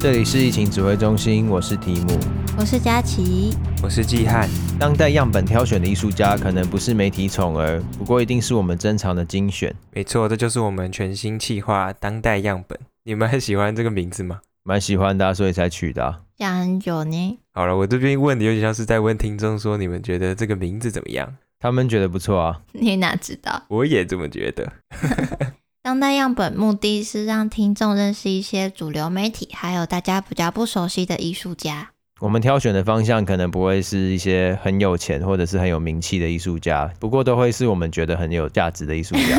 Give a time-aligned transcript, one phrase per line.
[0.00, 2.18] 这里是疫情指挥中心，我是提姆，
[2.56, 4.48] 我是佳琪，我是季汉。
[4.78, 9.76] 当代样本挑选的艺术家可能不是媒体宠儿，不过一定是我们珍藏的精选。
[9.92, 12.80] 没错，这就是我们全新企划“当代样本”。
[13.04, 14.40] 你们很喜欢这个名字吗？
[14.62, 16.20] 蛮喜欢的啊，所以才取的啊。
[16.34, 17.38] 讲很久呢。
[17.52, 21.36] 好了，我这边问的有点像是在问听众说，你们觉得这个名字怎么样？
[21.58, 22.62] 他们觉得不错啊。
[22.72, 23.64] 你哪知道？
[23.68, 24.72] 我也这么觉得。
[25.82, 31.92] 当代样本目的是让听众认识一些主流媒体，还有大家比较不熟悉的艺术家。
[32.20, 39.38] 我们挑选的方向可能不会是一些很有钱或者是很有名气的艺术家，不过都会是我们觉得很有价值的艺术家。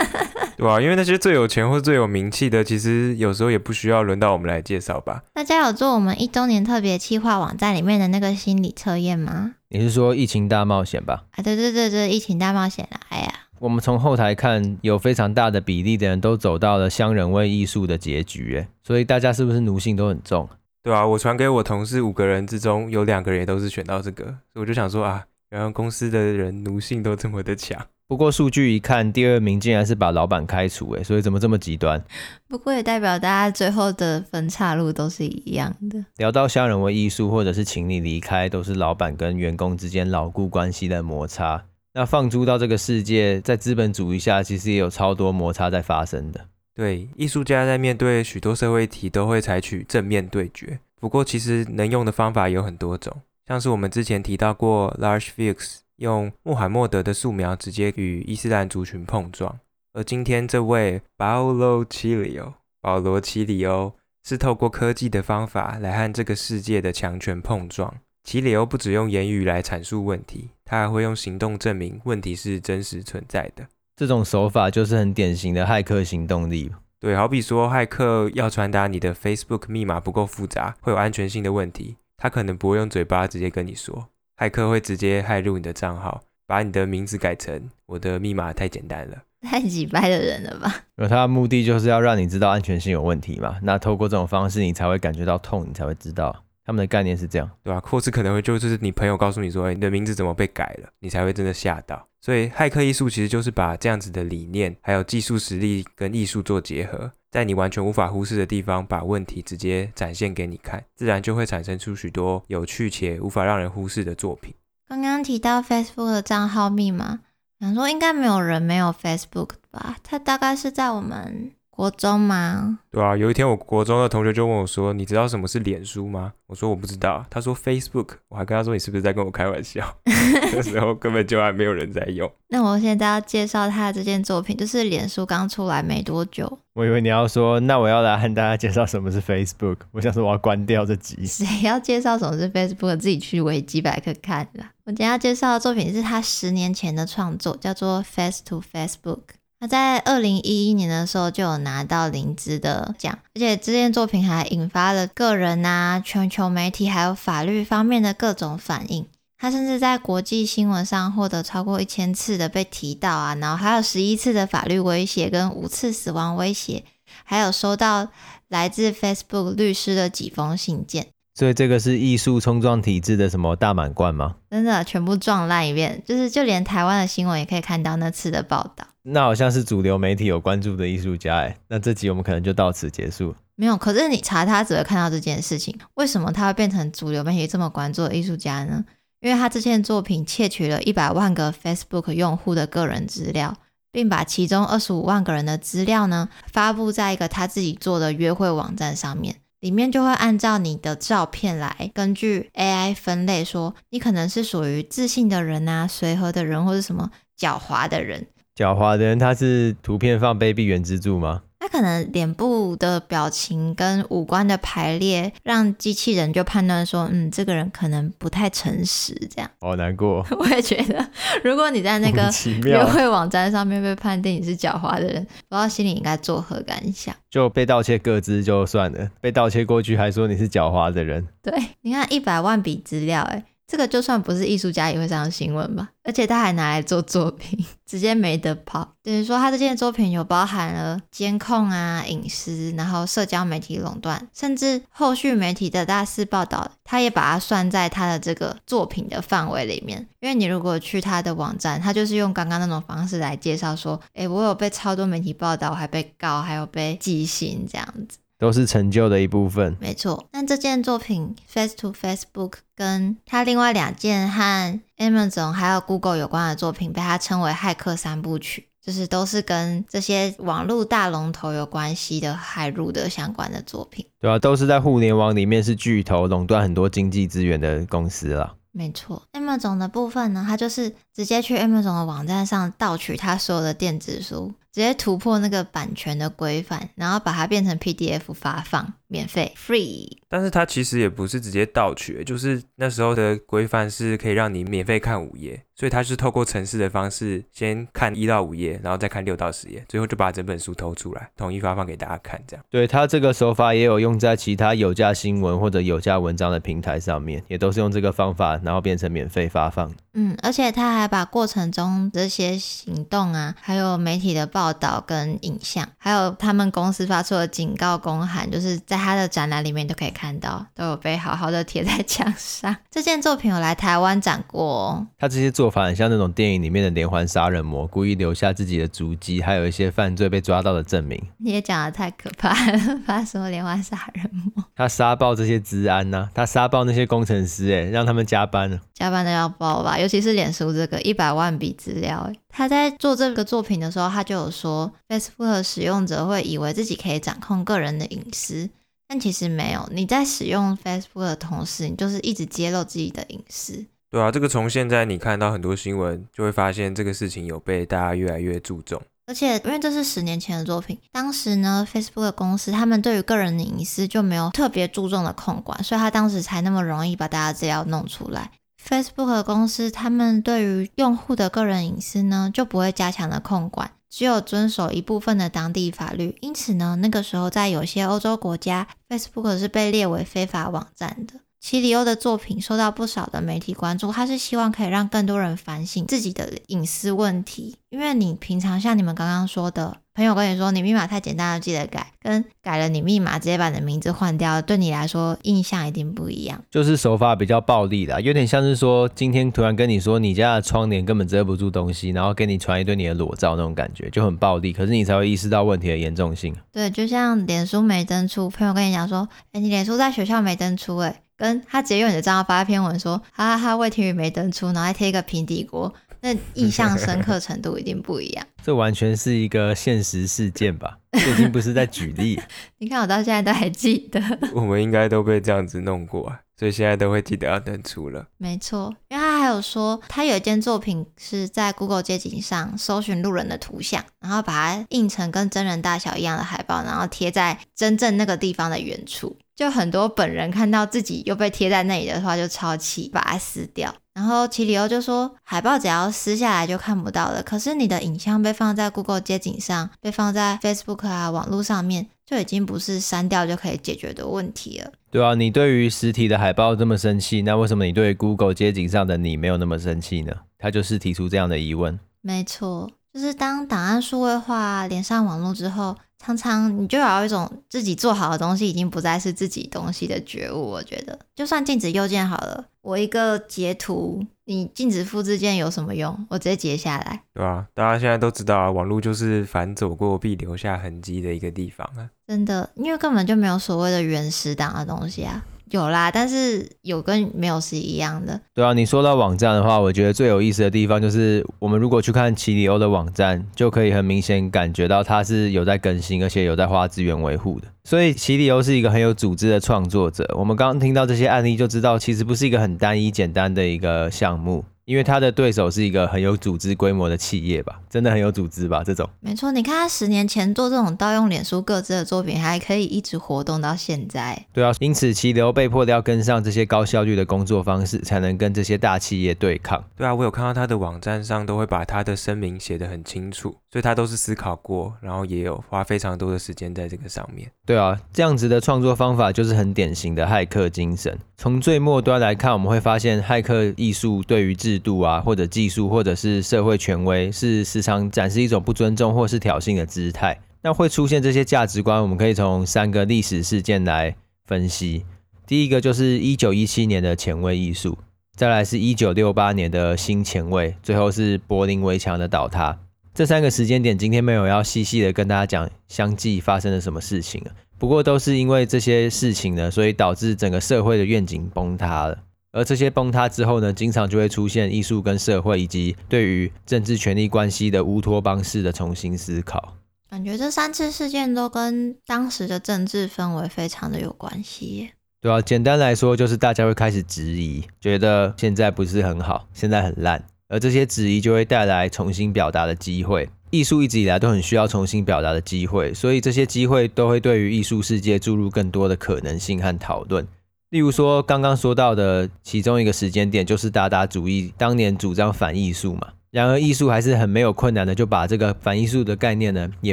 [0.56, 5.22] 对啊，因为那些最有钱或最有名气的，其实有时候也不需要轮到我们来介绍吧。
[5.34, 9.56] 大家有做我们一周年特别企划网站里面的那个心理测验吗？
[9.68, 11.24] 你是说疫情大冒险吧？
[11.32, 13.00] 啊，对对对对，疫情大冒险啊！
[13.10, 13.34] 哎呀。
[13.62, 20.48] 我们从后台看，有非常大的比例的人都走到了相人为艺术的结局，哎，所以大家是不是奴性都很重？
[20.82, 27.80] 对啊，我传给我同事五个人之中，有两个人也都是选到这个，所 以我就想说啊，原来公司的人奴性都这么的强。
[28.08, 32.02] 不过数据一看，第二名竟然是把老板开除，哎，所以怎么这么极端？
[32.48, 36.04] 不过也代表大家最后的分岔路都是一样的。
[36.16, 41.62] 聊到相人为艺术，或者是请你离开，都是老板跟员工之间牢固关系的摩擦。
[41.94, 46.40] 那放诸到这个世界，在资本主义下，其实也有超多摩擦在发生的。
[46.74, 50.78] 对，艺术家在面对许多社会题，都会采取正面对决。
[50.98, 53.14] 不过，其实能用的方法有很多种，
[53.46, 59.58] 像是我们之前提到过，Large Fix 用穆罕默德的素描直接与伊斯兰族群碰撞，
[59.92, 63.92] 而今天这位 Paolo Cilio 保罗·奇里欧
[64.24, 67.94] 是透过科技的方法来和这个世界的强权碰撞。
[68.24, 70.50] 齐里欧不只用言语来阐述问题。
[70.64, 73.66] 他还会用行动证明问题是真实存在的。
[73.94, 76.72] 这种手法就是很典型的骇客行动力。
[76.98, 90.84] 对，好比说骇客要传达你的 Facebook 密码不够复杂，会有安全性的问题，他可能不会用嘴巴直接跟你说，骇客会直接骇入你的账号，把你的名字改成我的密码太简单了， 太机掰的人了吧？
[90.96, 96.44] 而他的目的就是要让你知道安全性有问题嘛，那透过这种方式，你才会感觉到痛，你才会知道。
[96.64, 97.80] 他们的概念是这样，对吧？
[97.84, 102.06] 或是可能会就是你朋友告诉你说，哎，你的名字怎么被改了，你才会真的吓到。
[102.20, 114.54] 所以，骇客艺术其实就是把这样子的理念，还有技术实力跟艺术做结合，在你完全无法忽视的地方，把问题直接展现给你看，自然就会产生出许多有趣且无法让人忽视的作品。
[114.88, 117.18] 刚刚提到 Facebook 的账号密码，
[117.58, 119.96] 想说应该没有人没有 Facebook 吧？
[120.04, 121.50] 它大概是在我们。
[121.82, 122.78] 国中吗？
[122.92, 132.30] 对啊，有一天我国中的同学就问我说：“你知道什么是脸书吗？”我说：“我不知道。”他说：“Facebook。”我还跟他说：“你是不是在跟我开玩笑？” 那时候根本就还没有人在用。
[132.50, 136.56] 那我现在要介绍他的这件作品，就是脸书刚出来没多久。
[136.74, 139.78] 我以为你要说，那我要来和大家介绍什么是 Facebook。
[139.90, 141.26] 我想说我要关掉这集。
[141.26, 142.96] 谁要介绍什么是 Facebook？
[142.98, 144.70] 自己去维基百科看啦。
[144.84, 149.16] 我今天要介绍的作品是他十年前的创作，叫做《Face to Facebook》。
[149.62, 159.06] 他在二零一一年的时候就有拿到灵芝的奖，而且这件作品还引发了个人啊、全球媒体还有法律方面的各种反应。
[159.38, 166.82] 他甚至在国际新闻上获得超过一千次的被提到啊，然后还有十一次的法律威胁跟五次死亡威胁，
[167.22, 168.08] 还有收到
[168.48, 171.06] 来自 Facebook 律师的几封信件。
[171.36, 174.34] 所以这个是艺术冲撞体制的什么大满贯吗？
[174.50, 178.88] 真的全部撞烂一遍，就是就连台湾的新闻也可以看到那次的报道。
[179.04, 183.34] 那好像是主流媒体有关注的艺术家哎，那这集我们可能就到此结束。
[183.56, 185.76] 没有，可是你查他只会看到这件事情。
[185.94, 188.84] 为什么他会变成主流媒体这么关注的艺术家呢？
[189.20, 193.56] 因为他这件作品窃取了一百万个 Facebook 用户的个人资料，
[193.92, 199.36] 并把其中二十五万个人的资料呢发布在一个他自己做的约会网站上面。
[199.60, 208.26] 里面就会按照你的照片来，根据 AI 分类，说你可能是属于自信的人啊、随和的人，或者什么狡猾的人。
[208.56, 211.42] 狡猾的人，他是图片放卑鄙原支柱吗？
[211.58, 219.48] 他可能脸部的表情跟五官的排列，让机器人就判断说，嗯，这个人可能不太诚实，这样。
[219.60, 220.26] 好难过。
[220.38, 221.08] 我也觉得，
[221.44, 222.28] 如果你在那个
[222.68, 227.14] 约会网站上面被判定你是狡猾的人，不知道心里应该作何感想？
[227.30, 231.28] 就被盗窃各自就算了，被盗窃过去还说你是狡猾的人。
[231.40, 233.44] 对，你看一百万笔资料，哎。
[233.72, 238.86] 这个就算不是艺术家也会上新闻吧，而且他还拿来做作品， 直接没得跑。
[239.02, 250.06] 等于说他这件作品有包含了监控啊、隐私，然后社交媒体垄断，甚至后续媒体的大肆报道，他也把它算在他的这个作品的范围里面。
[250.20, 258.18] 因为你如果去他的网站，他就是用刚刚那种方式来介绍说，诶，我有被超多媒体报道，我还被告，还有被寄信这样子。
[258.42, 259.76] 都是成就的一部分。
[259.78, 268.66] 没错，那这件作品 Face to Facebook 跟他另外两件和 Amazon 还有 Google 有关的作品，被他称为骇客三部曲。
[268.84, 278.56] 就是都是跟这些网络大龙头有关系的骇入的相关的作品，对啊，都是在互联网里面是巨头，垄断很多经济资源的公司啦。
[278.72, 290.08] 没错，Amazon 的部分呢，它就是直接去 Amazon 的网站上盗取它所有的电子书，直接突破那个版权的规范，然后把它变成 PDF 发放，免费 free。
[290.28, 302.42] 但是它其实也不是直接盗取，就是那时候的规范是可以让你免费看五页，所以它是透过程式的方式先看一到五页，然后再看六到十页，最后就把整本书偷出来，统一发放给大家看。
[302.46, 309.92] 这样，对，它这个手法也有用在其他有价新闻或者有价文章的平台上面，也都是用这个方法，然后变成免费发放。
[310.14, 322.76] 嗯，而且他还把过程中这些行动啊，还有媒体的报道跟影像，还有他们公司发出的警告公函，就是在他的展览里面都可以看到，都有被好好的贴在墙上。
[322.92, 325.06] 这件作品有来台湾展过哦。
[325.18, 331.18] 他这些做法很像那种电影里面的连环杀人魔，故意留下自己的足迹，还有一些犯罪被抓到的证明。
[331.38, 334.62] 你也讲的太可怕了， 发什么连环杀人魔？
[334.76, 339.98] 他杀爆这些治安呐、啊，他杀爆那些工程师，哎，让他们加班了，加班都要爆吧。
[339.98, 348.70] 尤其是脸书这个一百万笔资料，他在做这个作品的时候，他就有说，Facebook 的使用者会以为自己可以掌控个人的隐私，
[349.08, 349.88] 但其实没有。
[349.90, 353.86] 你在使用 Facebook 的同时，你就是一直揭露自己的隐私。
[354.10, 359.00] 对啊，这个从现在你看到很多新闻，就会发现这个事情有被大家越来越注重。
[359.24, 368.50] 而且，因为这是十年前的作品，当时呢，Facebook 的公司他们对于个人的隐私就没有特别注重的控管，所以他当时才那么容易把大家资料弄出来。
[368.84, 376.36] Facebook 的公司，他们对于用户的个人隐私呢，就不会加强的控管，只有遵守一部分的当地法律。
[376.42, 381.40] 因此呢，那个时候在有些欧洲国家，Facebook 是被列为非法网站的。
[381.58, 387.78] 齐里欧的作品受到不少的媒体关注，他是希望可以让更多人反省自己的隐私问题。
[387.88, 396.62] 因为你平常像你们刚刚说的，朋友跟你说你密码太简单了，记得改，跟改了你密码直接把你的名字换掉，对你来说印象一定不一样。
[396.70, 404.72] 就是手法比较暴力啦，有点像是说今天突然跟你说你家的窗帘根本遮不住东西，然后给你传一堆你的裸照那种感觉，就很暴力。
[404.72, 406.54] 可是你才会意识到问题的严重性。
[406.70, 411.22] 对，就像脸书没登出，朋友跟你讲说，哎，你脸书在学校没登出，哎。
[411.34, 418.46] 跟他直接用你的账号发一篇文说，哈哈哈，魏廷宇没登出，然后还贴一个平底锅，那印象深刻程度一定不一样。
[418.64, 420.98] 这完全是一个现实事件吧？
[421.12, 422.40] 这已经不是在举例。
[422.78, 424.22] 你看我到现在都还记得。
[424.54, 428.24] 我们应该都被这样子弄过啊，所以现在都会记得要登出了。
[428.38, 439.36] 没错，因为他还有说，他有一件作品是在 Google 街景上搜寻路人的图像，然后把它印成跟真人大小一样的海报，然后贴在真正那个地方的远处。
[439.54, 443.94] 就很多本人看到自己又被贴在那里的话，就超气，把它撕掉。
[444.14, 454.92] 然后齐里欧就说，海报只要撕下来就看不到了，可是你的影像被放在 Google 街景上，被放在 Facebook 啊网络上面，就已经不是删掉就可以解决的问题了。
[455.10, 460.34] 对啊，你对于实体的海报这么生气，那为什么你对 Google 街景上的你没有那么生气呢？
[460.58, 461.98] 他就是提出这样的疑问。
[462.20, 465.96] 没错，就是当档案数位化连上网络之后。
[466.24, 470.60] 常常你就有一种自己做好的东西已经不再是自己东西的觉悟。
[470.70, 476.26] 我觉得，就算禁止右键好了，我一个截图，你禁止复制键有什么用？
[476.30, 482.08] 我直接截下来，对啊，大家现在都知道啊，网络就是凡走过必留下痕迹的一个地方啊。
[482.28, 485.44] 真的，因为根本就没有所谓的原始档的东西啊。
[485.72, 488.38] 有啦，但是有跟没有是一样的。
[488.54, 497.66] 对啊，你说到网站的话，我觉得最有意思的地方就是，我们如果去看奇里欧的网站，就可以很明显感觉到它是有在更新，而且有在花资源维护的。
[497.84, 500.28] 所以奇里欧是一个很有组织的创作者。
[500.38, 504.62] 我们刚刚听到这些案例，就知道其实不是一个很单一简单的一个项目。
[504.84, 508.82] 因为他的对手是一个很有组织规模的企业吧，真的很有组织吧？
[508.84, 514.46] 这种没错，你看他十年前做这种盗用脸书各自的作品，还可以一直活动到现在。
[514.52, 519.84] 对啊，因此齐里欧被迫的要跟上这些高效率的工作方式，才能跟这些大企业对抗。
[519.96, 527.48] 对啊，我有看到他的网站上都会把他的声明写得很清楚，所以他都是思考过，然后也有花非常多的时间在这个上面。
[527.64, 531.16] 对啊，这样子的创作方法就是很典型的骇客精神。
[531.36, 540.40] 从最末端来看，我们会发现骇客艺术对于制制度啊，或者技术，或者是社会权威，是时常展示一种不尊重或是挑衅的姿态。
[540.62, 545.04] 那会出现这些价值观，我们可以从三个历史事件来分析。
[545.46, 547.98] 第一个就是一九一七年的前卫艺术，
[548.34, 552.78] 再来是一九六八年的新前卫，最后是柏林围墙的倒塌。
[553.12, 557.44] 这三个时间点，今天没有要细细的跟大家讲相继发生了什么事情。
[557.78, 562.16] 不过都是因为这些事情呢，所以导致整个社会的愿景崩塌了。
[562.52, 569.74] 而这些崩塌之后呢，经常就会出现艺术跟社会以及对于政治权力关系的乌托邦式的重新思考。
[570.10, 574.90] 感觉这三次事件都跟当时的政治氛围非常的有关系。
[575.22, 583.26] 对啊，简单来说就是大家会开始质疑，觉得现在不是很好，现在很烂，而这些质疑就会带来重新表达的机会。
[583.50, 590.26] 艺术一直以来都很需要重新表达的机会，所以这些机会都会对于艺术世界注入更多的可能性和讨论。
[590.72, 596.08] 例如说，刚刚说到的其中一个时间点，就是达达主义当年主张反艺术嘛。
[596.30, 599.92] 然而，艺术还是很没有困难的，就把这个反艺术的概念呢，也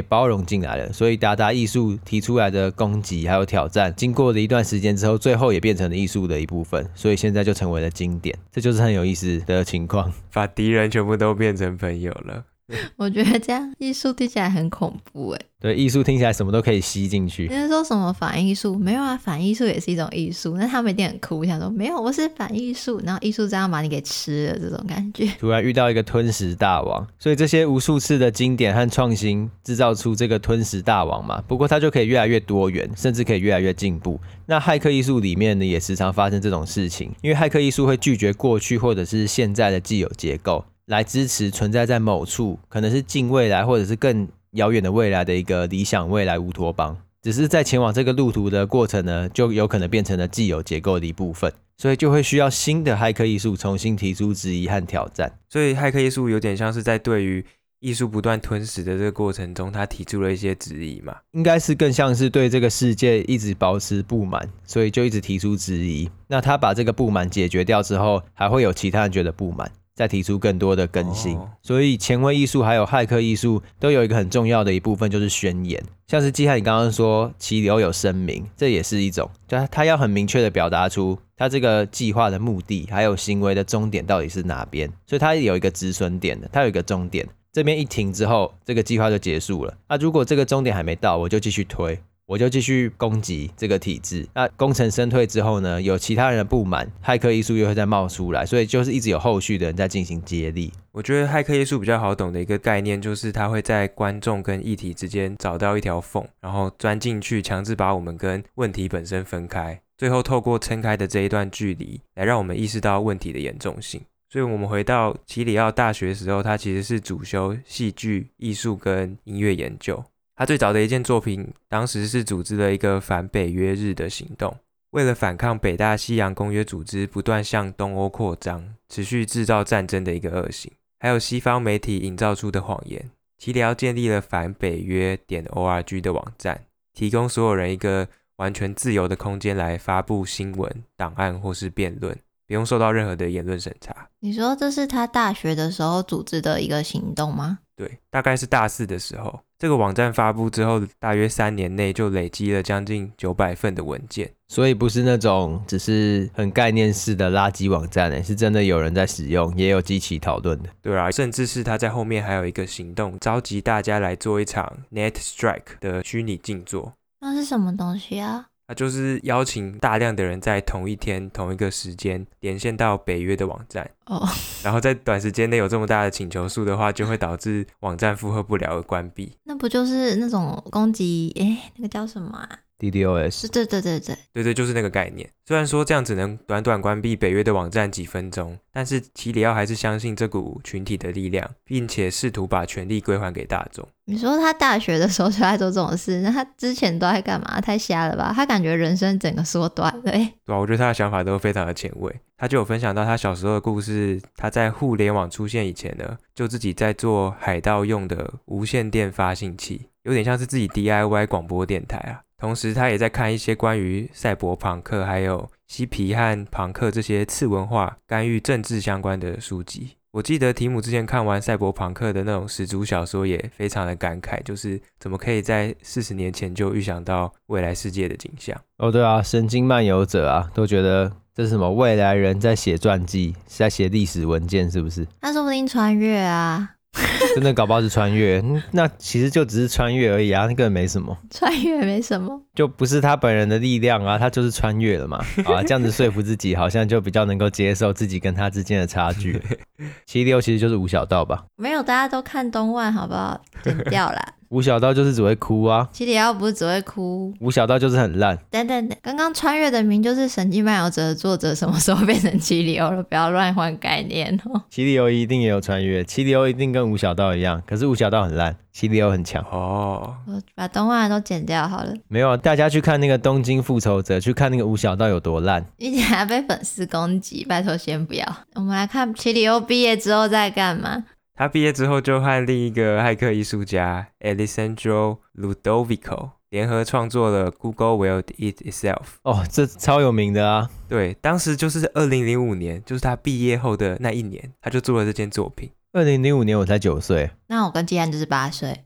[0.00, 0.90] 包容进来了。
[0.90, 6.88] 所以，达达艺术提出来的攻击还有挑战，经过了一段时间之后，最后也变成了艺术的一部分。
[6.94, 8.34] 所以，现在就成为了经典。
[8.50, 12.42] 这就是很有意思的情况，把敌人全部都变成朋友了。
[12.96, 15.40] 我觉得这样艺术听起来很恐怖哎。
[15.60, 17.46] 对，艺术听起来什么都可以吸进去。
[17.46, 18.78] 你是说什么反艺术？
[18.78, 20.56] 没有啊，反艺术也是一种艺术。
[20.56, 25.26] 那他们一定很酷，想说没有，我是反艺术，然后艺术这样把你给吃了，这种感觉。
[25.38, 31.42] 突然遇到一个吞食大王， 所以这些无数次的经典和创新制造出这个吞食大王嘛。
[31.46, 34.18] 不过它就可以越来越多元，甚至可以越来越进步。
[34.46, 40.64] 那骇客艺术里面呢，也时常发生这种事情，因为骇客艺术会拒绝过去或者是现在的既有结构。
[40.90, 46.96] 来支持存在在某处，可能是近未来或者是更遥远的未来的一个理想未来乌托邦。
[47.22, 55.32] 只是在前往这个路途的过程呢，就有可能变成了既有结构的一部分，所以就会需要新的骇客艺术重新提出质疑和挑战。
[55.48, 57.44] 所以骇客艺术有点像是在对于
[57.78, 61.16] 艺术不断吞噬的这个过程中，他提出了一些质疑嘛？
[61.30, 66.10] 应该是更像是对这个世界一直保持不满，所以就一直提出质疑。
[66.26, 69.70] 那他把这个不满解决掉之后，还会有其他人觉得不满。
[69.94, 75.82] 再提出更多的更新，所以前卫艺术还有骇客艺术都有一个很重要的一部分，就是宣言。
[76.06, 84.90] 像是基汉你刚刚说齐流有声明，这也是一种，就他要很明确的表达出他这个计划的目的，还有行为的终点到底是哪边。
[85.06, 89.74] 所以他有一个止损点的，他有一个终点，这边一停之后，这个计划就结束了。
[89.88, 91.98] 那如果这个终点还没到，我就继续推。
[92.30, 94.24] 我就继续攻击这个体制。
[94.32, 100.72] 那功成身退之后呢，有其他人的不满，骇客艺术又会再冒出来，所以就是一直有后续的人在进行接力。
[100.92, 114.00] 我觉得骇客艺术比较好懂的一个概念，就是它会在观众跟议题之间找到一条缝，然后钻进去，强制把我们跟问题本身分开，最后透过撑开的这一段距离，来让我们意识到问题的严重性。
[114.28, 120.04] 所以，我们回到奇里奥大学时候，他其实是主修戏剧艺术跟音乐研究。
[120.40, 124.56] 他最早的一件作品，当时是组织了一个反北约日的行动，
[124.92, 133.10] 为了反抗北大西洋公约组织不断向东欧扩张、持续制造战争的一个恶行，还有西方媒体营造出的谎言。
[133.36, 144.08] 齐里奥建立了反北约点 org 的网站，提供所有人一个完全自由的空间来发布新闻、档案或是辩论，不用受到任何的言论审查。
[144.20, 147.58] 你说这是他大学的时候组织的一个行动吗？
[147.76, 149.38] 对，大概是大四的时候。
[149.60, 160.70] 这个网站发布之后，大约三年内就累积了将近九百份的文件，所以不是那种只是很概念式的垃圾网站，诶，是真的有人在使用，也有激起讨论的。
[160.80, 166.94] 对啊，甚至是他在后面还有一个行动，召集大家来做一场 Net Strike 的虚拟静坐。
[167.20, 168.46] 那是什么东西啊？
[168.70, 174.22] 他就是邀请大量的人在同一天、同一个时间连线到北约的网站，oh.
[174.62, 179.36] 然后在短时间内有这么大的请求数的话，就会导致网站负荷不了而关闭。
[179.42, 181.34] 那不就是那种攻击？
[181.40, 182.48] 哎，那个叫什么啊
[182.80, 185.28] ？DDoS，对对对对对对，就是那个概念。
[185.46, 193.86] 虽然说这样只能短短关闭北约的网站几分钟，但是齐里奥还是相信这股群体的力量，并且试图把权力归还给大众。
[194.06, 197.60] 你说他大学的时候就在做这种事，那他之前都在干嘛？
[197.60, 198.32] 太瞎了吧？
[198.34, 200.02] 他感觉人生整个缩短了。
[200.02, 202.14] 对啊，我觉得他的想法都非常的前卫。
[202.36, 204.20] 他就有分享到他小时候的故事。
[204.34, 212.22] 他在互联网出现以前呢，就自己在做海盗用的无线电发信器，有点像是自己 DIY 广播电台啊。
[212.40, 219.96] 同时，他也在看一些关于赛博朋克、还有嬉皮和朋克这些次文化干预政治相关的书籍。
[220.12, 228.58] 我记得提姆之前看完赛博朋克的那种始祖小说，也非常的感慨，就是怎么可以在四十年前就预想到未来世界的景象。
[228.78, 235.06] 哦，对啊，神经漫游者啊，都觉得这是什么未来人在写传记，是在写历史文件，是不是？
[235.20, 236.70] 那说不定穿越啊。
[237.34, 238.42] 真的搞不好是穿越，
[238.72, 241.16] 那其实就只是穿越而已啊，那个没什么。
[241.30, 245.16] 穿越没什么，就不是他本人的力量啊，他就是穿越了嘛。
[245.48, 249.40] 啊，这样子说服自己，好像就比较能够接受自己跟他之间的差距。
[250.04, 251.46] 七里奥其实就是吴小道吧？
[251.56, 253.40] 没有，大家都看东万，好不好？
[253.64, 254.34] 剪掉啦。
[254.50, 257.32] 吴小道就是只会哭啊，七里奥不是只会哭。
[257.40, 258.36] 吴小道就是很烂。
[258.50, 263.02] 等等等，刚刚穿越的名就是《神经漫游者》的作者，什么时候变成七里欧了？
[263.04, 264.60] 不要乱换概念哦。
[264.68, 270.16] 七里欧一定也有穿越，七里欧一定跟吴小道一样，可是吴小道很烂，奇里欧很强哦。
[270.26, 271.94] 我把动画都剪掉好了。
[272.08, 275.64] 没有，大家去看那个《东京复仇者》，去看那个吴小道有多烂。
[275.78, 278.36] 你且还被粉丝攻击，拜托先不要。
[278.54, 281.04] 我们来看奇里欧毕业之后在干嘛？
[281.34, 289.04] 他毕业之后就和另一个骇客艺术家 Alessandro Ludovico 联合创作了 Google Will Eat Itself。
[289.22, 290.68] 哦，这超有名的啊！
[290.88, 295.70] 对，当时就是二零零五年，就是他毕业后的那一年，他就做了这件作品。
[295.92, 298.84] 二零零五年我才九岁，那我跟季安就是八岁。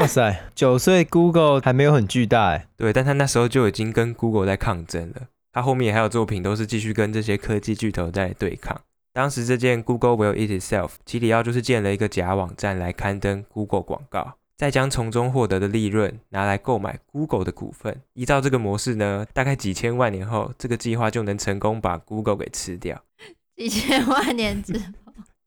[0.00, 2.66] 哇塞，九岁 Google 还没有很巨大哎。
[2.76, 5.28] 对，但他那时候就已经跟 Google 在抗争了。
[5.52, 8.80] 他后面还有作品都是继续跟这些科技巨头在对抗。
[9.12, 18.02] 当时这件 Google Will Eat Itself，基里奥就是建了一个假网站来刊登 Google 广告，再将从中获得的利润拿来购买 Google 的股份。
[18.14, 23.00] 依照这个模式呢，大概几千万年后，这个计划就能成功把 Google 给吃掉。
[23.56, 24.74] 几千万年之。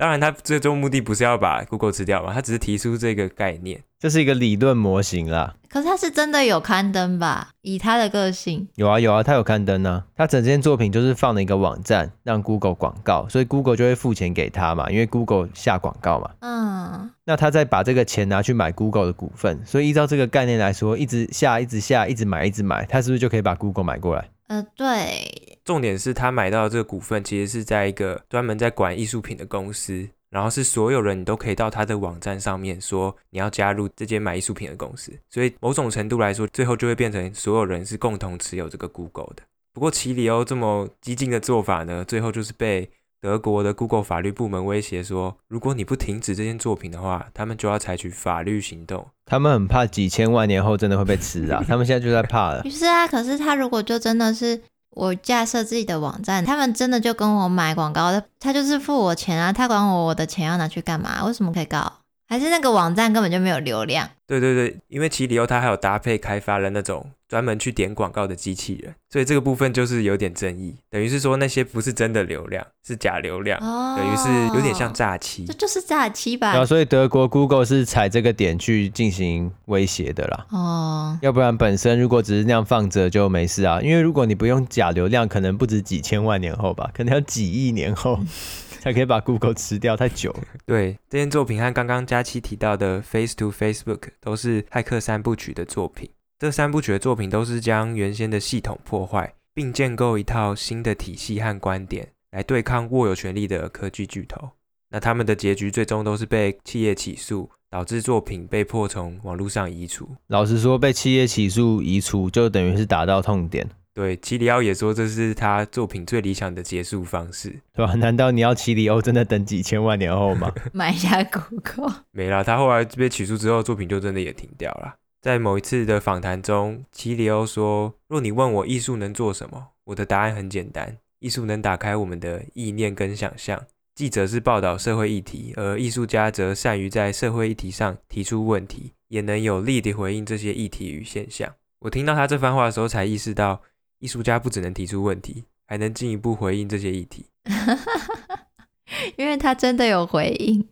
[0.01, 5.53] 当然，他最终目的不是要把 Google 吃掉嘛，他只是提出这个概念，这是一个理论模型啦。
[5.70, 7.50] 可是他是真的有刊登吧？
[7.62, 10.05] 以他的个性，有啊有啊，他有刊登啊。
[10.15, 16.31] 他整件作品就是放了一个网站让 Google 广告，所以 Google 就会付钱给他嘛，因为 Google 下广告嘛。
[16.39, 17.12] 嗯。
[17.25, 24.27] 那他再把这个钱拿去买 Google 的股份，所以依照这个概念来说，一直下一直下一直买一直买，他是不是就可以把 Google 买过来？
[24.48, 25.40] 呃，对。
[25.71, 30.09] 重点是他买到的这个股份其实是在一个专门在管艺术品的公司。
[30.29, 39.43] 然后是所有人，你都可以到他的网站上面说你要加入这间买艺术品的公司，所以某种程度来说，最后就会变成所有人是共同持有这个 Google 的。
[39.73, 49.05] 不过奇里欧这么激进的做法呢，最后就是被德国的 Google 法律部门威胁说，如果你不停止这件作品的话，他们就要采取法律行动。
[49.25, 52.61] 他们很怕几千万年后真的会被吃啊，他们现在就在怕了。
[52.65, 54.61] 于是啊，可是他如果就真的是。
[54.91, 61.23] 我架设自己的网站，他们真的就跟我买广告的，他就是付我钱啊，他管我我的钱要拿去干嘛？
[61.25, 61.99] 为什么可以搞？
[62.27, 64.09] 还是那个网站根本就没有流量？
[64.27, 67.11] 对对对，因为奇里欧他还有搭配开发的那种。
[67.31, 76.50] 专门去点广告的机器人，所以这个部分就是有点争议，等于是说那些不是真的流量，是假流量，哦、等于是有点像诈欺，这就是诈欺吧？
[76.50, 80.46] 啊，所以德国 Google 是踩这个点去进行威胁的啦。
[80.50, 88.20] 哦，要不然本身如果只是那样放着就没事啊，因为如果你不用假流量，可能不止几千万年后吧，可能要几亿年后
[88.81, 90.44] 才可以把 Google 吃掉，太久了。
[90.65, 96.09] 对，这件作品和刚刚佳期提到的 Face to Facebook 都是骇客三部曲的作品。
[96.41, 104.49] 这三部曲的作品都是将原先的系统破坏，并建构一套新的体系和观点来对抗握有权力的科技巨头。
[104.89, 110.09] 那他们的结局最终都是被企业起诉，导致作品被迫从网络上移除。
[110.29, 113.69] 老实说，被企业起诉移除就等于是打到痛点。
[113.93, 117.93] 对，奇里奥也说这是他作品最理想的结束方式，对吧？
[117.93, 120.51] 难道你要奇里欧真的等几千万年后吗？
[120.73, 121.93] 买下 Google？
[122.09, 124.95] 没了，他后来被起诉之后，作品就真的也停掉了。
[125.22, 133.68] 在某一次的访谈中，奇里欧说：“若你问我艺术能做什么，我的答案很简单，艺术能打开我们的意念跟想象。
[133.94, 143.62] 记者是报道社会议题，而艺术家则善于在社会议题上提出问题，也能有力地回应这些议题与现象。”我听到他这番话的时候，才意识到，
[144.00, 147.27] 艺术家不只能提出问题，还能进一步回应这些议题。
[149.18, 150.68] 因为他真的有回应。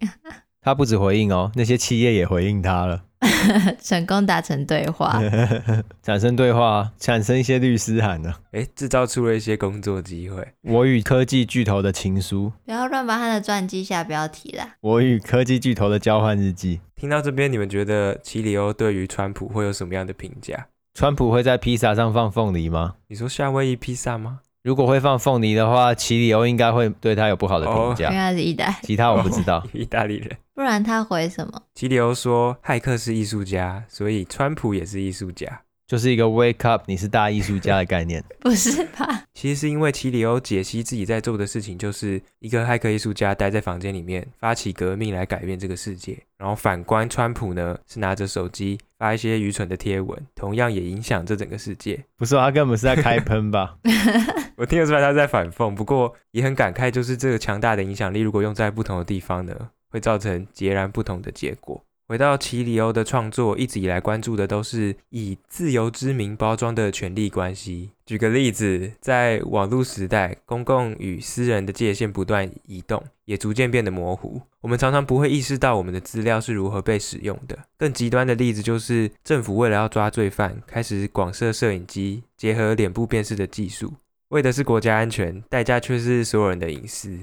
[0.62, 3.04] 他不止回应哦，那些企业也回应他了。
[3.82, 5.22] 成功达成对话，
[6.04, 8.34] 产生对话，产生一些律师函呢？
[8.52, 10.46] 哎，制造出了一些工作机会。
[10.64, 14.76] 我与科技巨头的情书，不要乱把他的传记下标题啦。
[14.82, 16.80] 我与科技巨头的交换日记。
[16.96, 20.68] 听到这边，你们觉得奇里欧对于川普会有什么样的评价？
[20.94, 22.96] 川普会在披萨上放凤梨吗？
[23.08, 24.40] 你说夏威夷披萨吗？
[24.64, 28.10] 如果会放凤梨的话，奇里欧应该会对他有不好的评价。
[28.10, 29.66] 因为他是意大利，其他我不知道。
[29.74, 30.38] 意大利人。
[30.60, 31.64] 不然他回什么？
[31.74, 38.22] 奇里欧说：“骇客是艺术家，所以川普也是艺术家，就是一个 wake up，你是大艺术家的概念。
[38.44, 39.24] ”不是吧？
[39.34, 46.22] 其实是因为奇里欧解析自己在做的事情，就是一个骇客艺术家待在房间里面发起革命来改变这个世界。
[46.38, 52.04] 然后反观川普呢，是拿着手机发一些愚蠢的贴文，同样也影响这整个世界。
[52.18, 53.78] 不是，他根本是在开喷吧？
[54.58, 59.70] 我听得出来他在反讽，不过也很感慨，就是这个强大的影响力，如果用在不同的地方呢？
[59.90, 61.84] 会造成截然不同的结果。
[62.08, 67.92] 回到奇里欧的创作，一直以来关注的都是以自由之名包装的权力关系。
[68.04, 74.42] 举个例子，在网络时代，公共与私人的界限不断移动，也逐渐变得模糊。
[74.62, 77.56] 我们常常不会意识到我们的资料是如何被使用的。
[77.78, 83.94] 更极端的例子就是，政府为了要抓罪犯，开始广设摄影机，结合脸部辨识的技术，
[84.30, 87.20] 为的是国家安全，代价却是所有人的隐私。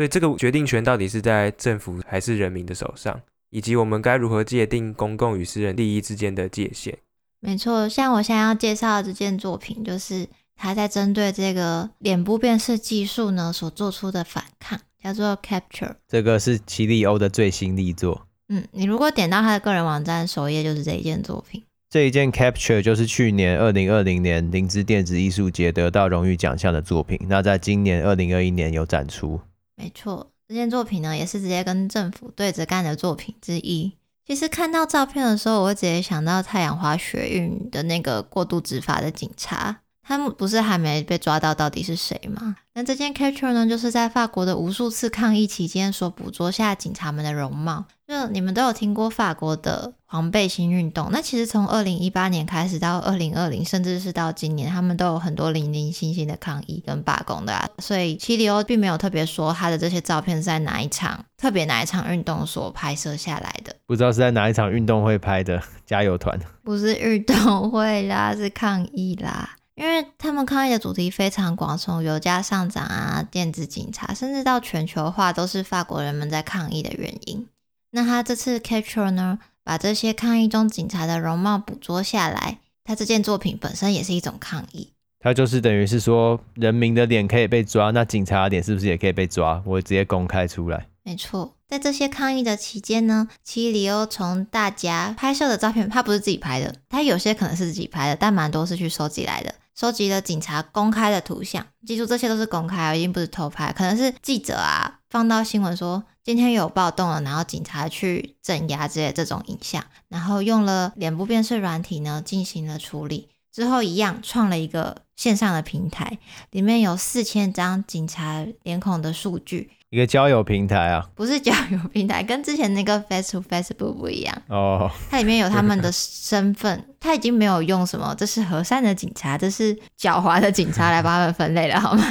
[0.00, 3.20] 所以，这个决定权到底是在政府还是人民的手上？
[3.50, 6.96] 以及我们该如何界定公共与私人利益之间的界限？
[7.40, 15.96] 没错，像我现在要介绍的这件作品，就是他在针对这个脸部辨识技术呢所做出的反抗，叫做 Capture。
[16.08, 18.26] 这个是奇利欧的最新力作。
[18.48, 21.62] 嗯，你如果点到他的个人网站首页，就是这一件作品。
[21.90, 29.38] 这一件 Capture 就是去年二零二零年林芝电子艺术节得到荣誉奖项的作品，那在今年二零二一年有展出。
[29.80, 30.30] 没错。
[30.46, 33.92] 这件作品呢，也是直接跟政府对着干的作品之一。
[34.26, 42.56] 其实看到照片的时候，我会直接想到太阳花学运的那个过度执法的警察，他们不是还没被抓到到底是谁吗？
[42.74, 47.86] 那这件 capture 呢，就是在法国的无数次抗议期间所捕捉下警察们的容貌。
[48.10, 57.68] 就你们都有听过法国的黄背心运动，那其实从二零一八年开始到二零二零，甚至是到今年，他们都有很多零零星星的抗议跟罢工的啊。
[57.78, 63.76] 所以奇里欧并没有特别说他的这些照片是在哪一场特别哪一场运动所拍摄下来的。
[63.86, 65.62] 不知道是在哪一场运动会拍的？
[65.86, 66.36] 加油团？
[66.64, 69.56] 不是运动会啦，是抗议啦。
[69.76, 77.46] 因为他们抗议的主题非常广，从油价上涨啊、电子警察，甚至到全球化，都是法国人们在抗议的原因。
[77.90, 82.58] 那他这次 capture 呢，把这些抗议中警察的容貌捕捉下来。
[82.84, 84.92] 他这件作品本身也是一种抗议。
[85.20, 89.62] 他就是等于是说，人民的脸可以被抓，那警察的脸是不是也可以被抓？
[89.66, 90.86] 我直接公开出来。
[91.02, 99.54] 没错，在这些抗议的期间呢，奇里欧从大家拍摄的照片，他不是自己拍的，他有些可能是自己拍的，但蛮多是去收集来的。
[99.74, 116.18] 收集了警察公开的图像，记住这些都是公开，已经不是偷拍，可能是记者啊放到新闻说今天有暴动了，然后警察去镇压之类的这种影像，然后用了脸部辨识软体呢进行了处理，之后一样创了一个线上的平台，
[116.52, 119.72] 里面有四千张警察脸孔的数据。
[119.88, 124.88] 一个交友平台啊，不是交友平台，跟之前那个 Face to Facebook 不一样哦。
[125.10, 132.04] 它里面有他们的身份，他已经没有用什么，这是和善的警察，这是狡猾的警察来帮他们分类了，好吗？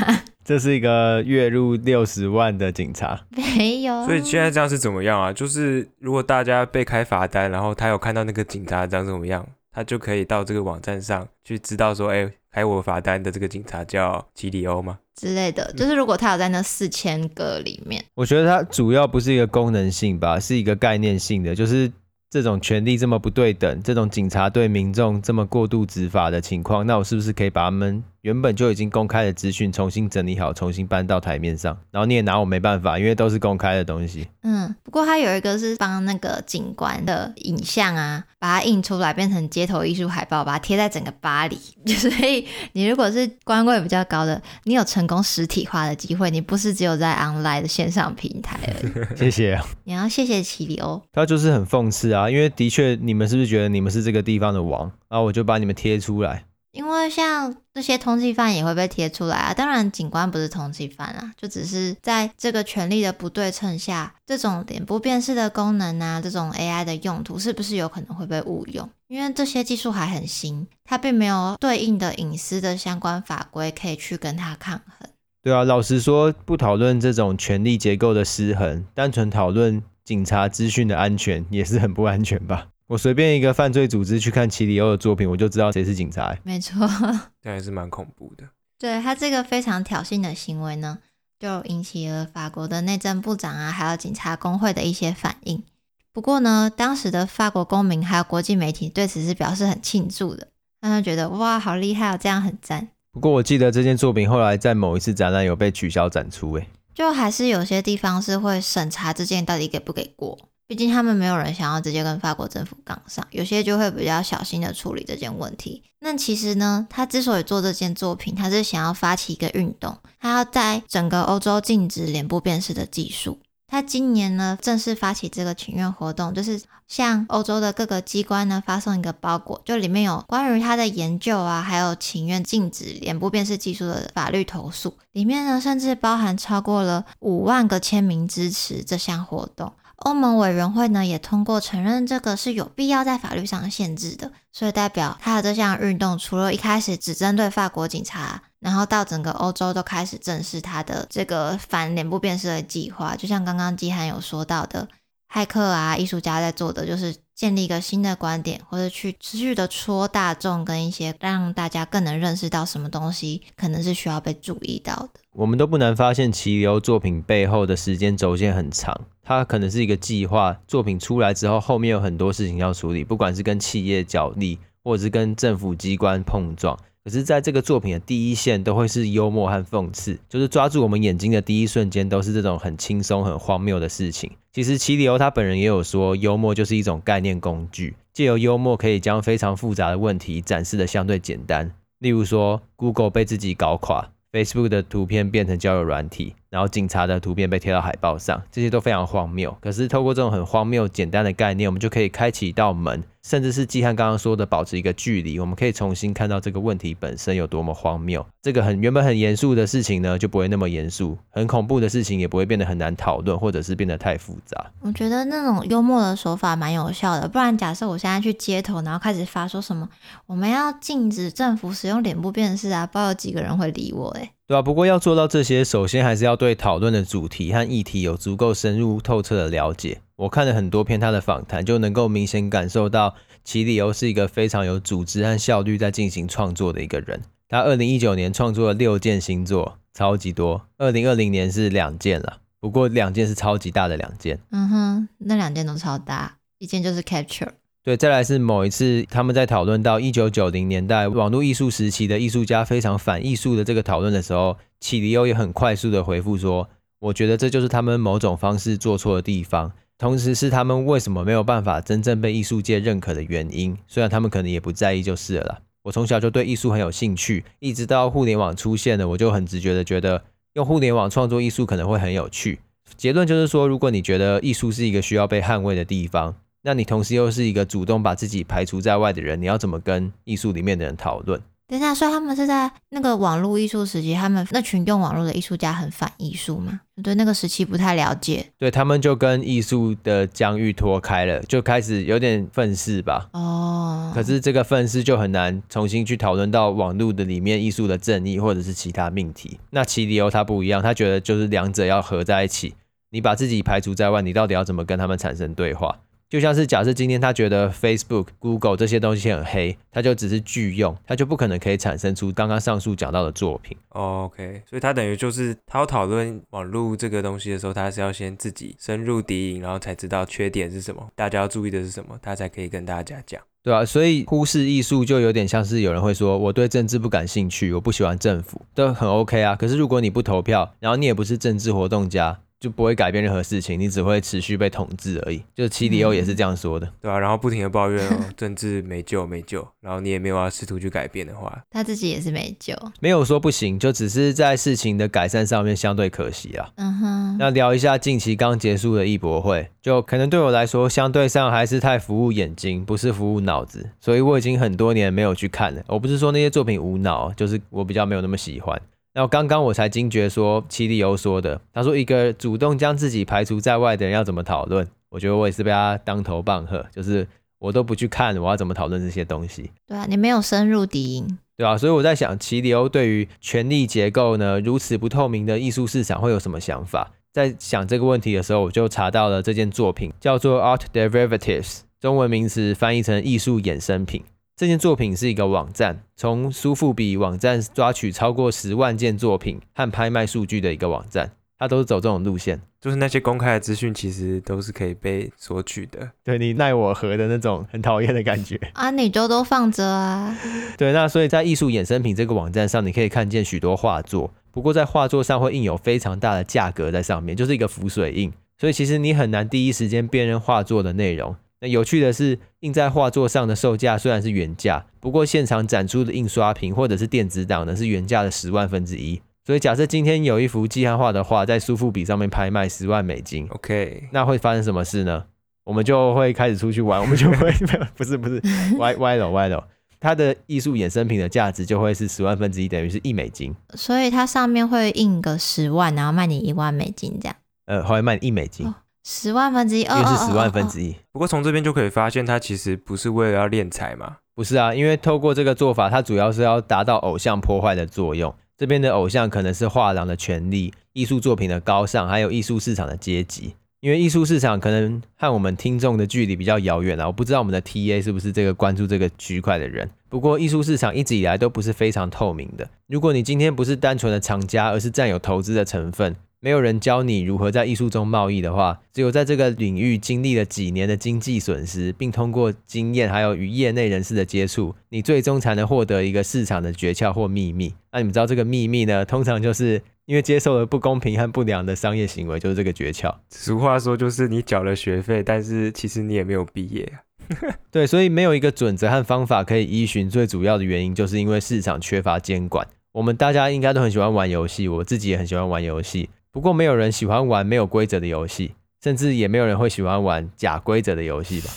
[0.50, 4.04] 这是一个月入六十万的警察，没有。
[4.08, 5.32] 所以现在这样是怎么样啊？
[5.32, 12.32] 就是如果大家被开罚单，然后他有看到那个警察长怎么样，他就可以到这个网站上去知道说，哎。
[12.52, 14.98] 开我罚单的这个警察叫吉里欧吗？
[15.16, 21.92] 之类的，就是如果他有在那四千个里面，我觉得它主要不是一个功能性吧，是一个概念性的，就是
[22.28, 28.04] 这种权力这么不对等，这种警察对民众这么过度执法的情况，那我是不是可以把他们？
[28.22, 34.28] 原本就已经公开的资讯重新整理好，重新搬到台面上，然后你也拿我没办法，因为都是公开的东西。
[34.44, 41.58] 嗯，不过它有一个是帮那个警官的影像啊，把它印出来变成街头艺术海报，把它贴在整个巴黎。
[41.96, 49.16] 所以你如果是官位比较高的，你有成功实体化的机会，你不是只有在 online 的线上平台而已。
[49.18, 49.60] 谢谢。
[49.86, 51.02] 你要谢谢奇里欧。
[51.14, 56.44] 他就是很讽刺啊，因为的确你们是不是觉得你们是这个地方的王，然后我就把你们贴出来。
[56.80, 68.90] 因为像这些通缉犯也会被贴出来啊，当然警官不是通缉犯啊，就只是在这个权力的不对称下，这种脸部辨识的功能啊，这种 AI 的用途是不是有可能会被误用？
[69.10, 75.10] 因为这些技术还很新，它并没有对应的隐私的相关法规可以去跟它抗衡。
[75.44, 82.68] 对啊，老实说，不讨论这种权力结构的失衡，单纯讨论警察资讯的安全，也是很不安全吧？
[82.90, 86.36] 我随便一个犯罪组织去看奇里欧的作品，我就知道谁是警察。
[86.42, 86.90] 没错，
[87.40, 88.44] 这还是蛮恐怖的。
[88.80, 90.98] 对，他这个非常挑衅的行为呢，
[91.38, 95.64] 就引起了法国的内政部长啊，还有警察工会的一些反应。
[96.12, 100.48] 不过呢，当时的法国公民还有国际媒体对此是表示很庆祝的，
[100.82, 102.88] 让他们觉得哇，好厉害哦，这样很赞。
[103.12, 110.36] 不过我记得这件作品后来在某一次展览有被取消展出，诶，就还是有些地方是会审查这件到底给不给过。
[110.70, 115.82] 毕竟他们没有人想要直接跟法国政府杠上，有些就会比较小心的处理这件问题。
[116.02, 123.40] 那其实呢，他之所以做这件作品，他是想要发起一个运动，他要在整个欧洲禁止脸部辨识的技术。
[123.68, 134.96] 他今年呢正式发起这个请愿活动，就是向欧洲的各个机关呢发送一个包裹，就里面有关于他的研究啊，还有请愿禁止脸部辨识技术的法律投诉。
[135.14, 139.74] 里面呢甚至包含超过了五万个签名支持这项活动。
[140.00, 154.88] 欧盟委员会呢也通过承认这个是有必要在法律上限制的，所以代表他的这项运动除了一开始只针对法国警察，然后到整个欧洲都开始正视他的这个反脸部辨识的计划，就像刚刚基涵有说到的。
[155.32, 165.20] 骇客啊，艺术家在做的就是建立一个新的观点，或者去持续的戳大众跟一些让大家更能认识到什么东西可能是需要被注意到的。
[165.40, 170.60] 我们都不难发现，齐里欧作品背后的时间轴线很长，它可能是一个计划。
[170.68, 176.78] 作品出来之后，后面有很多事情要处理，不管是跟企业角力，或者是跟政府机关碰撞。
[177.06, 184.30] 可是，在这个作品的第一线，都会是幽默和讽刺，就是抓住我们眼睛的第一瞬间，都是这种很轻松、很荒谬的事情。
[184.52, 191.72] 其实，齐里欧他本人也有说，幽默就是一种概念工具，借由幽默可以将非常复杂的问题展示得相对简单。
[192.00, 196.36] 例如说，Google 被自己搞垮，Facebook 的图片变成交友软体。
[196.50, 199.56] 然后警察的图片被贴到海报上，这些都非常荒谬。
[199.62, 208.26] 可是透过这种很荒谬、简单的概念，我们就可以开启一道门，甚至是季汉刚刚说的保持一个距离，我们可以重新看到这个问题本身有多么荒谬。
[208.42, 214.72] 这个很原本很严肃的事情呢，就不会那么严肃；很恐怖的事情也不会变得很难讨论，或者是变得太复杂。
[214.80, 217.28] 我觉得那种幽默的手法蛮有效的。
[217.28, 219.88] 不然，假设我现在去街头，然后开始发说什么
[220.26, 224.30] 我们要禁止政府使用脸部辨识啊，不知道有几个人会理我诶。
[224.48, 230.00] 对啊，不过要做到这些，首先还是要对讨论的主题和议题有足够深入透彻的了解。
[230.20, 237.22] 我看了很多篇他的访谈，就能够明显感受到齐里欧是一个非常有组织和效率在进行创作的一个人。
[237.48, 240.68] 他二零一九年创作了六件新作，超级多。
[240.78, 244.38] 二零二零年是两件了，不过两件是超级大的两件。
[244.52, 247.52] 嗯哼，那两件都超大，一件就是 Capture。
[247.82, 256.68] 对，再来是某一次，他们在讨论到一九九零年代网络艺术时期的艺术家非常反艺术的这个讨论的时候，齐里欧也很快速的回复说
[257.00, 263.78] ：“我觉得这就是他们某种方式做错的地方，同时是他们为什么没有办法真正被艺术界认可的原因。
[263.86, 265.62] 虽然他们可能也不在意就是了。
[265.84, 272.60] 我从小就对艺术很有兴趣，一直到互联网出现了，我就很直觉的觉得用互联网创作艺术可能会很有趣。
[272.96, 281.42] 结论就是说，如果你觉得艺术是一个需要被捍卫的地方。”那你同时又是一个主动把自己排除在外的人，你要怎么跟艺术里面的人讨论？
[281.70, 286.82] 等一下，所以他们是在那个网络艺术时期，他们那群用网络的艺术家很反艺术吗？
[287.04, 288.44] 对那个时期不太了解。
[288.58, 293.30] 对，他们就跟艺术的疆域脱开了，就开始有点愤世吧。
[293.34, 294.12] 哦。
[294.16, 299.60] 可是这个愤世就很难重新去讨论到网络的里面艺术的正义或者是其他命题。
[299.70, 302.74] 那齐里欧他不一样，他觉得就是两者要合在一起。
[303.12, 306.00] 你把自己排除在外，你到底要怎么跟他们产生对话？
[306.30, 313.76] 就像是假设今天他觉得 Facebook、Google 这些东西很黑，他就只是拒用，他就不可能可以产生出刚刚上述讲到的作品。
[313.90, 329.56] OK，所以他等于就是他要讨论网络这个东西的时候，他是要先自己深入敌营，然后才知道缺点是什么，大家要注意的是什么，他才可以跟大家讲，对啊，所以忽视艺术就有点像是有人会说，我对政治不感兴趣，我不喜欢政府，都很 OK 啊。
[329.56, 332.42] 可是如果你不投票，然后你也不是政治活动家。
[332.60, 335.42] 就不会改变任何事情，你只会持续被统治而已。
[335.56, 346.70] 就是齐里欧也是这样说的，嗯、对啊，然后不停的抱怨哦， 政治没救没救，然后你也没有要试图去改变的话，他自己也是没救，没有说不行，就只是在事情的改善上面相对可惜啊。
[346.76, 355.82] 嗯哼，那聊一下近期刚结束的艺博会，就可能对我来说相对上还是太服务眼睛，不是服务脑子，所以我已经很多年没有去看了。
[355.88, 358.80] 我不是说那些作品无脑，就是我比较没有那么喜欢。
[359.14, 364.88] 然后刚刚我才惊觉说，齐里欧说的，他说一个主动将自己排除在外的人要怎么讨论？
[365.10, 369.72] 我觉得我也是被他当头棒喝，就是我都不去看，我要怎么讨论这些东西？
[369.88, 377.12] 对啊，你没有深入敌营，对啊，所以我在想，齐里欧对于权力结构呢如此不透明的艺术市场会有什么想法？
[377.34, 384.24] 在想这个问题的时候，我就查到了这件作品，叫做 Art Derivatives，中文名词翻译成艺术衍生品。
[384.60, 396.10] 这件作品是一个网站，从苏富比网站抓取超过十万件作品和拍卖数据的一个网站，它都是走这种路线，就是那些公开的资讯其实都是可以被索取的。
[396.26, 400.38] 对，你奈我何的那种很讨厌的感觉 啊，你就都放着啊。
[400.78, 411.34] 对，那所以在艺术衍生品这个网站上，你可以看见许多画作，不过在画作上会印有非常大的价格在上面，就是一个浮水印，所以其实你很难第一时间辨认画作的内容。
[411.62, 419.22] 那有趣的是，印在画作上的售价虽然是原价，不过现场展出的印刷品或者是电子档呢，是原价的十万分之一。
[419.46, 425.26] 所以假设今天有一幅基汉画的画在苏富比上面拍卖十万美金，OK，那会发生什么事呢？
[425.66, 427.52] 我们就会开始出去玩，我们就会
[427.98, 428.42] 不是不是
[428.78, 429.68] 歪歪了歪了，
[430.00, 433.54] 它的艺术衍生品的价值就会是十万分之一，等于是一美金。
[433.76, 437.36] 所以它上面会印个十万，然后卖你一万美金这样。
[437.66, 438.66] 呃，会卖你一美金。
[438.66, 438.76] 哦
[439.12, 440.96] 十万分之一，因为是十万分之一。
[441.12, 444.18] 不过从这边就可以发现，他其实不是为了要敛财嘛？
[444.36, 448.32] 不是啊，因为透过这个做法，它主要是要达到偶像破坏的作用。
[448.56, 453.56] 这边的偶像可能是画廊的权利、艺术作品的高尚，还有艺术市场的阶级。
[453.80, 459.90] 因为艺术市场可能和我们听众的距离比较遥远啊，我不知道我们的 TA 是不是这个关注这个区块的人。
[460.08, 462.70] 不过艺术市场一直以来都不是非常透明的。
[462.88, 477.74] 如果你今天不是单纯的厂家，而是占有投资的成分，没有人教你如何在艺术中贸易的话，只有在这个领域经历了几年的经济损失，并通过经验还有与业内人士的接触，你最终才能获得一个市场的诀窍或秘密。
[477.92, 479.06] 那你们知道这个秘密呢？
[479.06, 479.82] 通常就是。
[480.06, 483.14] 因为接受了不公平和不良的商业行为，就是这个诀窍。
[483.30, 486.92] 俗话说，就是你缴了学费，但是其实你也没有毕业。
[487.70, 490.10] 对，所以没有一个准则和方法可以依循。
[490.10, 492.68] 最主要的原因，就是因为市场缺乏监管。
[492.94, 496.10] 我们大家应该都很喜欢玩游戏，我自己也很喜欢玩游戏。
[496.32, 501.50] 不过，没有人喜欢玩没有规则的游戏，甚至也没有人会喜欢玩假规则的游戏吧？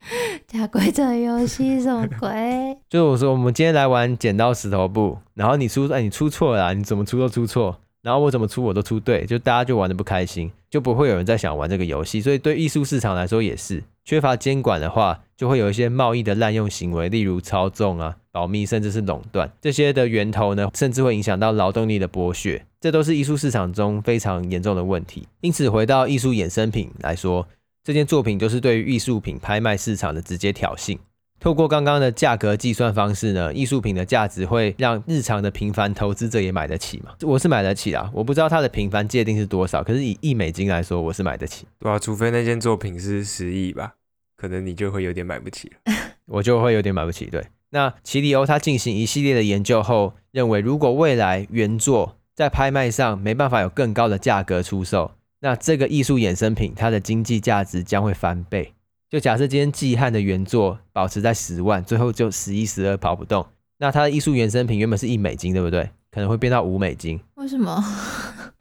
[0.46, 2.30] 假规则游戏什么鬼？
[2.88, 7.78] 就是我说，我们今天来玩剪刀石头布，然后你出，哎，你出错了，你怎么出都出错。
[8.02, 12.18] 然后我怎么出我都出对，就大家就玩的不开心，就不会有人再想玩这个游戏。
[12.20, 19.50] 所以对艺术市场来说也是，缺乏监管的话，就会有一些贸易的滥用行为，例如操纵啊、保密，甚至是垄断。
[19.60, 25.26] 这些的源头呢，甚至会影响到劳动力的剥削，这都是艺术市场中非常严重的问题。
[25.40, 27.46] 因此，回到艺术衍生品来说，
[27.82, 30.98] 这件作品就是对于艺术品拍卖市场的直接挑衅。
[31.40, 37.12] 透过刚刚的价格计算方式呢，艺术品的价值会让日常的平凡投资者也买得起吗？
[37.22, 41.66] 我是买得起啊，我不知道它的平凡界定是多少，可是以一美金来说，我是买得起。
[41.78, 43.94] 对啊，除非那件作品是十亿吧，
[44.36, 45.94] 可能你就会有点买不起了。
[46.28, 47.24] 我就会有点买不起。
[47.24, 58.74] 对，那奇里欧他进行一系列的研究后，认为如果未来原作在拍卖上没办法有更高的价格出售，那这个艺术衍生品它的经济价值将会翻倍。
[59.08, 63.46] 就假设今天季汉的原作保持在十万，最后就十一十二跑不动，
[63.78, 65.90] 那它的艺术衍生品原本是一美金，对不对？
[66.10, 67.20] 可能会变到五美金。
[67.34, 67.84] 为什么？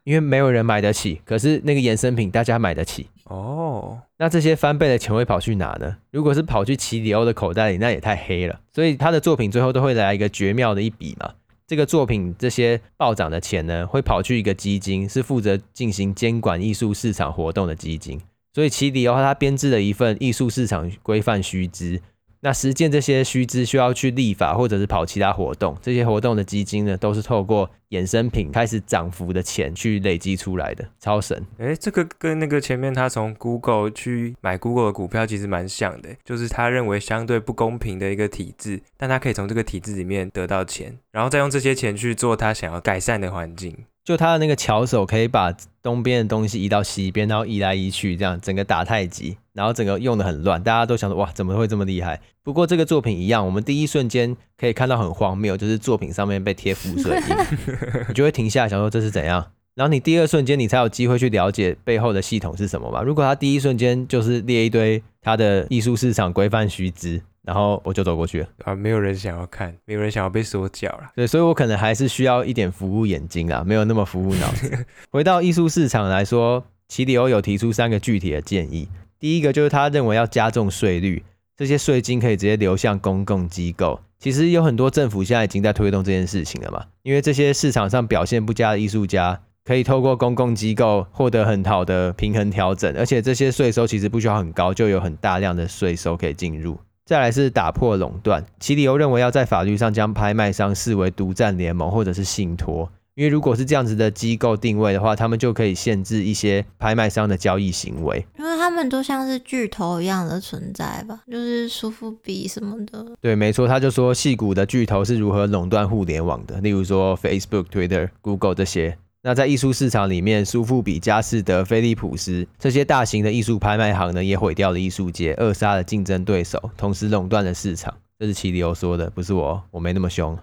[0.03, 3.07] 因为没有人买得起，可是那个衍生品大家买得起。
[3.29, 5.97] 哦，那这些翻倍的钱会跑去哪呢？
[6.11, 8.59] 如果是跑去奇迪欧的口袋里，那也太黑了。
[8.73, 11.31] 所以他的作品最后都会来一个绝妙的一笔嘛。
[11.67, 18.19] 这个作品这些暴涨的钱呢，会跑去一个基金，是负责进行监管艺术市场活动的基金。
[18.51, 22.01] 所以奇迪欧他编制了一份艺术市场规范须知，
[22.41, 31.45] 那实践这些须知需要去立法或者是跑其他活动，这些活动的基金呢，都是透过衍生品开始涨幅的钱去累积出来的，超神！
[31.57, 43.75] 诶，这个跟那个前面他从 Google 去买 Google 的股票其实蛮像的，就是他认为相对不公平的一个体制，但他可以从这个体制里面得到钱，然后再用这些钱去做他想要改善的环境。
[44.09, 52.19] 就他的那个巧手可以把东边的东西移到西边，然后移来移去，这样整个打太极，然后整个用的很乱，大家都想说哇，怎么会这么厉害？
[52.41, 57.35] 不过这个作品一样，我们第一瞬间可以看到很荒谬，就是作品上面被贴浮水印，
[58.09, 59.45] 你就会停下来想说这是怎样？
[59.75, 63.03] 然后你第二瞬间你才有机会去了解背后的系统是什么吧？
[63.03, 67.21] 如果他第一瞬间就是列一堆他的艺术市场规范须知。
[67.49, 71.09] 然后我就走过去了啊，没有人想要看，没有人想要被说教了。
[71.15, 74.85] 对，所以我可能还是需要一点服务眼睛啊，没有那么服务脑子。
[75.09, 78.87] 回到艺术市场来说，奇里欧有提出三个具体的建议。
[79.19, 81.23] 第一个就是他认为要加重税率，
[81.57, 83.99] 这些税金可以直接流向公共机构。
[84.19, 96.77] 其实有很多政府现在已经在推动这件事情了嘛，因为这些市场上表现不佳的艺术家可以透过公共机构获得很好的平衡调整，而且这些税收其实不需要很高，就有很大量的税收可以进入。
[97.09, 113.03] 再来是打破垄断，其理由认为要在法律上将拍卖商视为独占联盟或者是信托，因为如果是这样子的机构定位的话，他们就可以限制一些拍卖商的交易行为，因为他们都像是巨头一样的存在吧，就是苏富比什么的。
[113.19, 118.95] 对，没错，他就说戏股的巨头是如何垄断互联网的，例如说 Facebook、Twitter、Google 这些。
[119.21, 127.93] 那在艺术市场里面，苏富比、佳士得、菲利普斯这些大型的艺术拍卖行呢，也毁掉了艺术界，扼杀了竞争对手，同时垄断了市场。
[128.17, 130.37] 这是齐里欧说的，不是我，我没那么凶。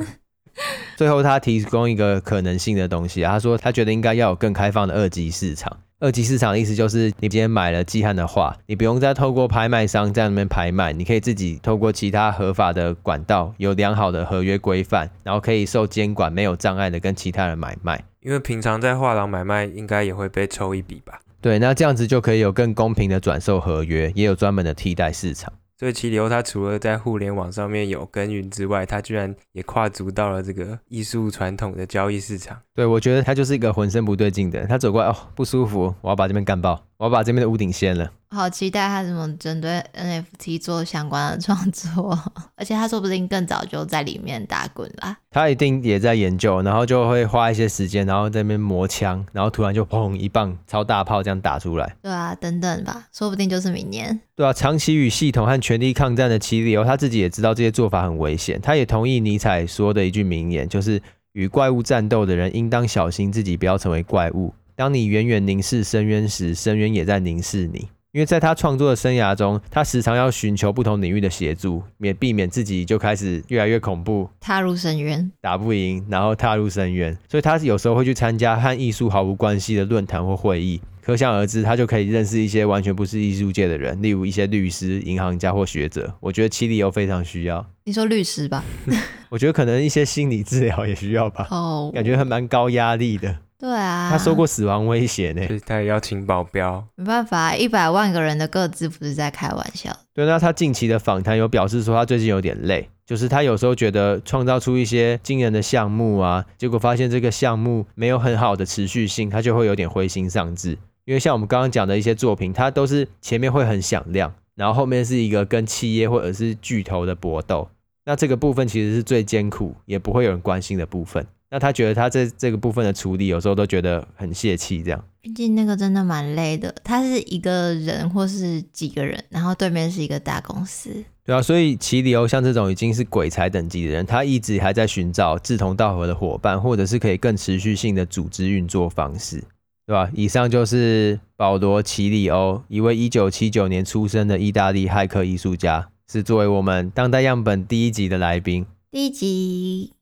[0.96, 5.78] 最后，他提供一个可能性的东西啊，他说他觉得应该要有更开放的二级市场。
[6.02, 18.02] 二级市场的意思就是，你今天买了季汉的画，你不用再透过拍卖商在那边拍卖，你可以自己透过其他合法的管道，有良好的合约规范，然后可以受监管、没有障碍的跟其他人买卖。
[18.22, 21.20] 因为平常在画廊买卖，应该也会被抽一笔吧？
[21.42, 25.52] 对，那这样子就可以有更公平的转售合约，也有专门的替代市场。
[25.80, 32.60] 所以齐流他除了在互联网上面有耕耘之外，他居然也跨足到了这个艺术传统的交易市场。
[32.74, 34.66] 对，我觉得他就是一个浑身不对劲的。
[34.66, 38.12] 他走过来哦，不舒服，我要把这边干爆，我要把这边的屋顶掀了。
[38.32, 42.16] 好期待他怎么针对 NFT 做相关的创作，
[42.54, 45.16] 而且他说不定更早就在里面打滚啦。
[45.32, 51.96] 他一定也在研究，然后就会花一些时间，然后在那边磨枪，然后突然就砰一棒超大炮这样打出来。
[52.00, 54.20] 对啊，等等吧，说不定就是明年。
[54.36, 61.02] 对啊，长期与系统和权力抗战的奇里欧，他自己也知道这些做法很危险，他也同意尼采说的一句名言，就是
[61.32, 64.54] 与怪物战斗的人应当小心自己不要成为怪物。
[64.76, 67.88] 当你远远凝视深渊时，深渊也在凝视你。
[68.12, 77.16] 因为在他创作的生涯中，他时常要寻求不同领域的协助，免避免自己就开始越来越恐怖，踏入深渊，打不赢，然后踏入深渊。
[77.28, 80.80] 所以他有时候会去参加和艺术毫无关系的论坛或会议，
[81.10, 86.14] 可想而知，他就可以认识一些完全不是艺术界的人，例如一些律师、银行家或学者。
[86.20, 87.66] 我觉得七里欧非常需要。
[87.82, 88.62] 你说律师吧？
[89.28, 91.48] 我觉得可能一些心理治疗也需要吧。
[91.50, 91.94] 哦， oh.
[91.94, 93.38] 感觉还蛮高压力的。
[93.58, 96.86] 对啊，他受过死亡威胁呢，所以他也要请保镖。
[96.94, 99.90] 没办法，一百万个人的个资不是在开玩笑。
[100.14, 110.78] 对，那他近期的访谈有表示说，他最近有点累，就是他有时候觉得创造出一些惊人的项目啊，结果发现这个项目没有很好的持续性，他就会有点灰心丧志。
[111.04, 117.68] 因为像我们刚刚讲的一些作品，它都是前面会很响亮，然后后面是一个跟企业或者是巨头的搏斗，
[118.04, 121.26] 那这个部分其实是最艰苦，也不会有人关心的部分。
[121.52, 125.04] 那他觉得他在这个部分的处理，有时候都觉得很泄气，这样。
[125.20, 131.04] 毕竟那个真的蛮累的，他是一个人或是几个人，然后对面是一个大公司。
[131.24, 139.42] 对啊，所以奇里欧像这种已经是鬼才等级的人，他一直还在寻找志同道合的伙伴，或者是可以更持续性的组织运作方式，
[139.90, 140.08] 对吧？
[140.14, 148.64] 以上就是保罗·奇里欧，一位一九七九年出生的意大利骇客艺术家，是作为我们当代样本第一集的来宾。
[148.92, 149.94] 第一集。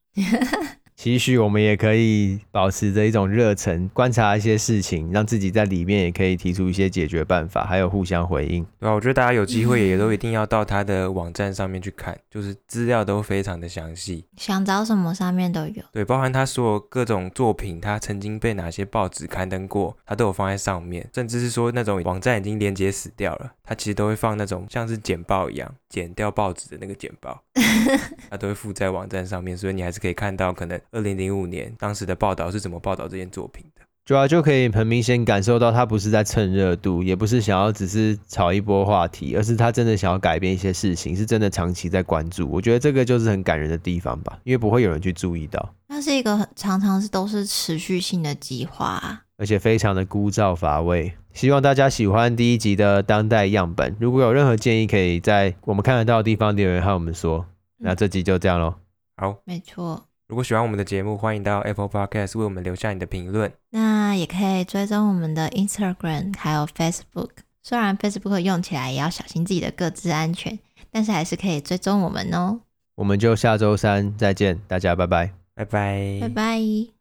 [0.98, 8.66] 期许我们也可以保持着一种热忱，观察一些事情，让自己在里面也可以提出一些解决办法，还有互相回应。
[8.80, 15.84] 对啊，我觉得大家有机会也都一定要到他的网站上面去看，就是资料都非常的详细，想找什么上面都有。
[15.92, 27.40] 对，包含他所有各种作品，他曾经被哪些报纸刊登过，他都有放在上面，甚至是说那种网站已经连接死掉了，他其实都会放那种像是剪报一样剪掉报纸的那个剪报，
[28.28, 30.76] 他都会附在网站上面，所以你还是可以看到可能。
[30.90, 33.82] 二零零五年，当时的报道是怎么报道这件作品的？
[34.04, 42.48] 主要就可以很明显感受到，他不是在蹭热度，也不是想要只是炒一波话题，而是他真的想要改变一些事情，是真的长期在关注。
[42.50, 45.74] 我觉得这个就是很感人的地方吧，因为不会有人去注意到。
[45.88, 51.12] 那是一个很常常是都是持续性的计划，而且非常的枯燥乏味。
[51.34, 53.94] 希望大家喜欢第一集的当代样本。
[54.00, 57.44] 如果有任何建议，可以在我们看得到的地方留言和我们说。
[57.76, 58.74] 那这集就这样喽。
[59.18, 60.07] 好，没错。
[60.28, 63.50] 如果喜欢我们的节目，欢迎到 Apple Podcast 为我们留下你的评论。
[63.70, 67.30] 那也可以追踪我们的 Instagram 还有 Facebook。
[67.62, 70.58] 虽然 Facebook 用起来也要小心自己的各自安全，
[70.90, 72.60] 但是还是可以追踪我们哦。
[72.96, 76.97] 我们就下周三再见，大家拜拜，拜拜，拜拜。